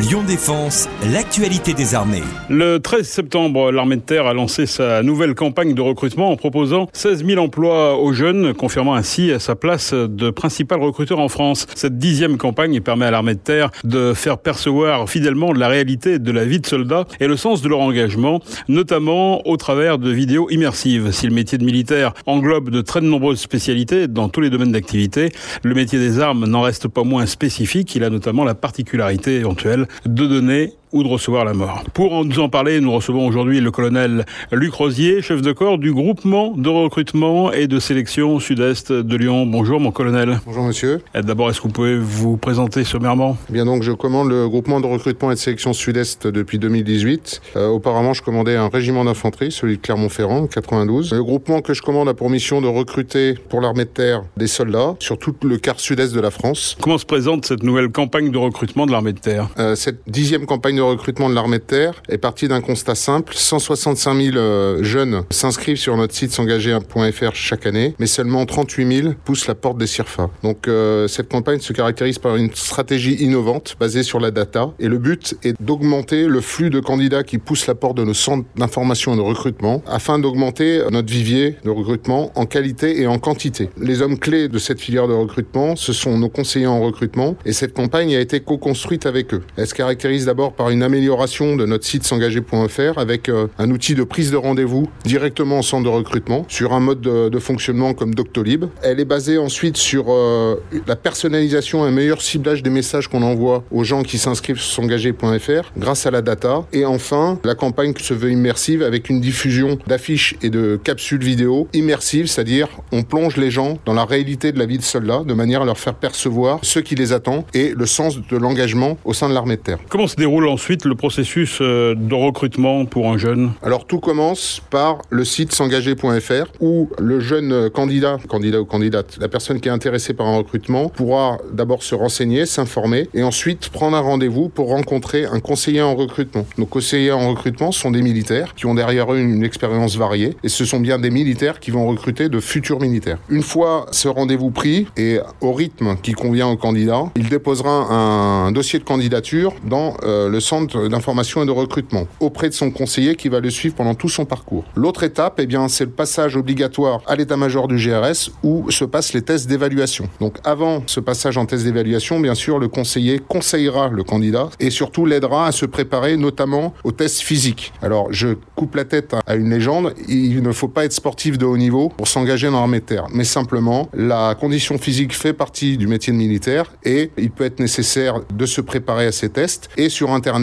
[0.00, 2.22] Lyon Défense, l'actualité des armées.
[2.48, 6.88] Le 13 septembre, l'armée de terre a lancé sa nouvelle campagne de recrutement en proposant
[6.94, 11.66] 16 000 emplois aux jeunes, confirmant ainsi sa place de principal recruteur en France.
[11.74, 16.32] Cette dixième campagne permet à l'armée de terre de faire percevoir fidèlement la réalité de
[16.32, 20.48] la vie de soldats et le sens de leur engagement, notamment au travers de vidéos
[20.48, 21.10] immersives.
[21.10, 25.30] Si le métier de militaire englobe de très nombreuses spécialités dans tous les domaines d'activité,
[25.62, 27.94] le métier des armes n'en reste pas moins spécifique.
[27.94, 31.84] Il a notamment la particularité éventuelle de donner ou de recevoir la mort.
[31.94, 35.92] Pour nous en parler, nous recevons aujourd'hui le colonel Luc Rosier, chef de corps du
[35.92, 39.46] groupement de recrutement et de sélection sud-est de Lyon.
[39.46, 40.40] Bonjour mon colonel.
[40.46, 41.00] Bonjour monsieur.
[41.14, 43.36] D'abord, est-ce que vous pouvez vous présenter sommairement?
[43.48, 47.40] Eh Bien donc, je commande le groupement de recrutement et de sélection sud-est depuis 2018.
[47.56, 51.12] Euh, auparavant, je commandais un régiment d'infanterie, celui de Clermont-Ferrand, 92.
[51.12, 54.46] Le groupement que je commande a pour mission de recruter pour l'armée de terre des
[54.46, 56.76] soldats sur tout le quart sud-est de la France.
[56.80, 59.48] Comment se présente cette nouvelle campagne de recrutement de l'armée de terre?
[59.58, 63.34] Euh, Cette dixième campagne de recrutement de l'armée de terre est parti d'un constat simple.
[63.34, 69.14] 165 000 euh, jeunes s'inscrivent sur notre site s'engager.fr chaque année, mais seulement 38 000
[69.24, 70.30] poussent la porte des CIRFA.
[70.42, 74.88] Donc euh, cette campagne se caractérise par une stratégie innovante basée sur la data et
[74.88, 78.46] le but est d'augmenter le flux de candidats qui poussent la porte de nos centres
[78.56, 83.70] d'information et de recrutement afin d'augmenter notre vivier de recrutement en qualité et en quantité.
[83.78, 87.52] Les hommes clés de cette filière de recrutement, ce sont nos conseillers en recrutement et
[87.52, 89.42] cette campagne a été co-construite avec eux.
[89.56, 93.94] Elle se caractérise d'abord par une amélioration de notre site s'engager.fr avec euh, un outil
[93.94, 98.14] de prise de rendez-vous directement au centre de recrutement sur un mode de, fonctionnement comme
[98.14, 98.66] Doctolib.
[98.82, 103.22] Elle est basée ensuite sur euh, la personnalisation et un meilleur ciblage des messages qu'on
[103.22, 106.64] envoie aux gens qui s'inscrivent sur s'engager.fr grâce à la data.
[106.72, 111.68] Et enfin, la campagne se veut immersive avec une diffusion d'affiches et de capsules vidéo
[111.72, 115.34] immersives, c'est-à-dire on plonge les gens dans la réalité de la vie de soldats de
[115.34, 119.14] manière à leur faire percevoir ce qui les attend et le sens de l'engagement au
[119.14, 119.78] sein de l'armée de terre.
[119.88, 124.60] Comment se déroule ensuite le processus euh, de recrutement pour un jeune Alors tout commence
[124.68, 129.72] par le site s'engager.fr où le jeune candidat, candidat ou candidate, la personne qui est
[129.72, 134.68] intéressée par un recrutement pourra d'abord se renseigner, s'informer et ensuite prendre un rendez-vous pour
[134.68, 136.44] rencontrer un conseiller en recrutement.
[136.58, 140.50] Nos conseillers en recrutement sont des militaires qui ont derrière eux une expérience variée et
[140.50, 143.16] ce sont bien des militaires qui vont recruter de futurs militaires.
[143.30, 148.52] Une fois ce rendez-vous pris et au rythme qui convient au candidat, il déposera un
[148.52, 150.40] dossier de candidature dans euh, le
[150.88, 154.24] d'information et de recrutement auprès de son conseiller qui va le suivre pendant tout son
[154.24, 154.64] parcours.
[154.74, 159.12] L'autre étape, eh bien, c'est le passage obligatoire à l'état-major du GRS où se passent
[159.12, 160.08] les tests d'évaluation.
[160.20, 164.70] Donc avant ce passage en test d'évaluation, bien sûr, le conseiller conseillera le candidat et
[164.70, 167.72] surtout l'aidera à se préparer notamment aux tests physiques.
[167.82, 171.46] Alors je coupe la tête à une légende, il ne faut pas être sportif de
[171.46, 175.76] haut niveau pour s'engager dans l'armée de terre, mais simplement la condition physique fait partie
[175.76, 179.68] du métier de militaire et il peut être nécessaire de se préparer à ces tests
[179.76, 180.39] et sur internet,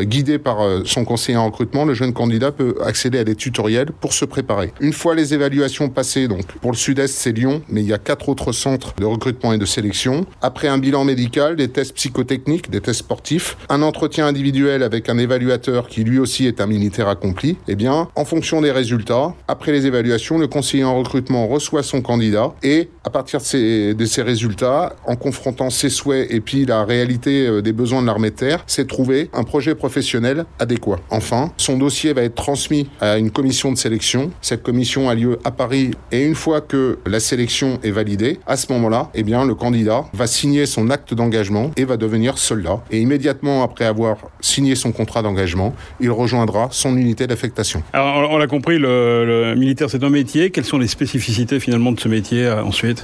[0.00, 3.92] guidé par euh, son conseiller en recrutement, le jeune candidat peut accéder à des tutoriels
[4.00, 4.72] pour se préparer.
[4.80, 7.98] Une fois les évaluations passées, donc pour le sud-est c'est Lyon, mais il y a
[7.98, 10.26] quatre autres centres de recrutement et de sélection.
[10.42, 15.18] Après un bilan médical, des tests psychotechniques, des tests sportifs, un entretien individuel avec un
[15.18, 19.72] évaluateur qui lui aussi est un militaire accompli, eh bien, en fonction des résultats, après
[19.72, 24.94] les évaluations, le conseiller en recrutement reçoit son candidat et à partir de ces, résultats,
[25.06, 28.62] en confrontant ses souhaits et puis la réalité euh, des besoins de l'armée de terre,
[28.66, 30.98] c'est trouver un projet professionnel adéquat.
[31.08, 34.30] Enfin, son dossier va être transmis à une commission de sélection.
[34.42, 38.56] Cette commission a lieu à Paris et une fois que la sélection est validée, à
[38.56, 42.82] ce moment-là, eh bien, le candidat va signer son acte d'engagement et va devenir soldat.
[42.90, 47.82] Et immédiatement après avoir signé son contrat d'engagement, il rejoindra son unité d'affectation.
[47.94, 50.50] Alors, on l'a compris, le, le militaire, c'est un métier.
[50.50, 52.62] Quelles sont les spécificités finalement de ce métier euh,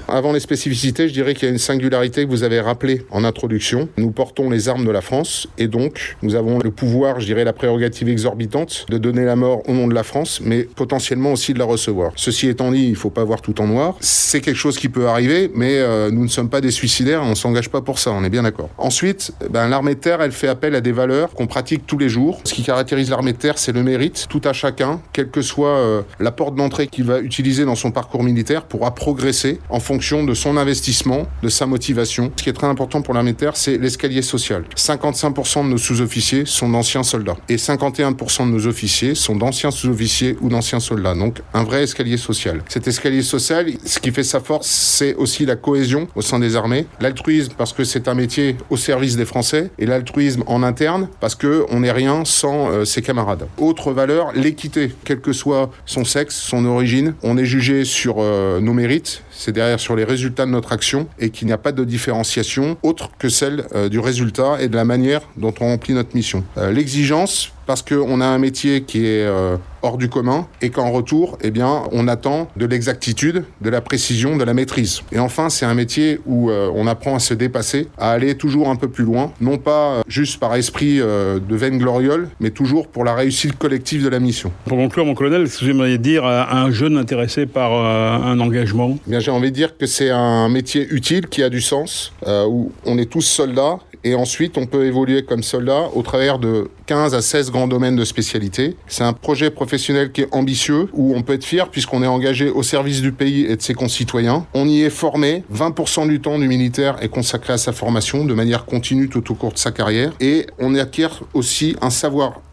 [0.08, 3.24] Avant les spécificités, je dirais qu'il y a une singularité que vous avez rappelée en
[3.24, 3.88] introduction.
[3.96, 7.44] Nous portons les armes de la France et donc nous avons le pouvoir, je dirais
[7.44, 11.54] la prérogative exorbitante de donner la mort au nom de la France, mais potentiellement aussi
[11.54, 12.12] de la recevoir.
[12.16, 13.96] Ceci étant dit, il faut pas voir tout en noir.
[14.00, 17.34] C'est quelque chose qui peut arriver, mais euh, nous ne sommes pas des suicidaires, on
[17.34, 18.70] s'engage pas pour ça, on est bien d'accord.
[18.78, 22.08] Ensuite, ben, l'armée de terre, elle fait appel à des valeurs qu'on pratique tous les
[22.08, 22.40] jours.
[22.44, 25.76] Ce qui caractérise l'armée de terre, c'est le mérite, tout à chacun, quelle que soit
[25.76, 30.34] euh, la porte d'entrée qu'il va utiliser dans son parcours militaire, pourra progresser fonction de
[30.34, 32.32] son investissement, de sa motivation.
[32.36, 34.64] Ce qui est très important pour l'armée terre, c'est l'escalier social.
[34.76, 40.36] 55% de nos sous-officiers sont d'anciens soldats et 51% de nos officiers sont d'anciens sous-officiers
[40.40, 41.14] ou d'anciens soldats.
[41.14, 42.62] Donc un vrai escalier social.
[42.68, 46.56] Cet escalier social, ce qui fait sa force, c'est aussi la cohésion au sein des
[46.56, 51.08] armées, l'altruisme parce que c'est un métier au service des Français et l'altruisme en interne
[51.20, 53.46] parce que on n'est rien sans euh, ses camarades.
[53.58, 58.60] Autre valeur, l'équité, quel que soit son sexe, son origine, on est jugé sur euh,
[58.60, 59.22] nos mérites.
[59.30, 62.76] C'est derrière sur les résultats de notre action et qu'il n'y a pas de différenciation
[62.82, 66.44] autre que celle euh, du résultat et de la manière dont on remplit notre mission.
[66.56, 70.90] Euh, l'exigence, parce qu'on a un métier qui est euh, hors du commun et qu'en
[70.90, 75.02] retour, eh bien, on attend de l'exactitude, de la précision, de la maîtrise.
[75.12, 78.70] Et enfin, c'est un métier où euh, on apprend à se dépasser, à aller toujours
[78.70, 82.88] un peu plus loin, non pas euh, juste par esprit de veine gloriole, mais toujours
[82.88, 84.52] pour la réussite collective de la mission.
[84.66, 88.38] Pour conclure, mon colonel, ce que vous aimeriez dire à un jeune intéressé par un
[88.38, 88.98] engagement?
[89.06, 92.12] Eh Bien, j'ai envie de dire que c'est un métier utile qui a du sens,
[92.26, 96.68] où on est tous soldats et ensuite on peut évoluer comme soldat au travers de
[96.86, 98.76] 15 à 16 grands domaines de spécialité.
[98.86, 102.48] C'est un projet professionnel qui est ambitieux, où on peut être fier puisqu'on est engagé
[102.48, 104.46] au service du pays et de ses concitoyens.
[104.54, 108.34] On y est formé, 20% du temps du militaire est consacré à sa formation de
[108.34, 111.90] manière continue tout au cours de sa carrière, et on acquiert aussi un